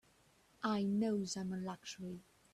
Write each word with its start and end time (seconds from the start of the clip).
I 0.63 0.81
knows 0.81 1.37
I'm 1.37 1.53
a 1.53 1.57
luxury. 1.57 2.23